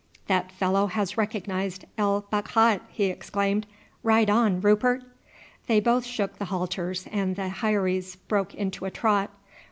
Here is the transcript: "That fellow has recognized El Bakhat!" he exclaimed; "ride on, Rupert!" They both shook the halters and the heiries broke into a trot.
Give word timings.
"That 0.25 0.51
fellow 0.51 0.87
has 0.87 1.15
recognized 1.15 1.85
El 1.95 2.21
Bakhat!" 2.31 2.81
he 2.89 3.03
exclaimed; 3.05 3.67
"ride 4.01 4.31
on, 4.31 4.59
Rupert!" 4.59 5.03
They 5.67 5.79
both 5.79 6.05
shook 6.07 6.39
the 6.39 6.45
halters 6.45 7.05
and 7.11 7.35
the 7.35 7.53
heiries 7.61 8.15
broke 8.15 8.55
into 8.55 8.85
a 8.85 8.89
trot. 8.89 9.29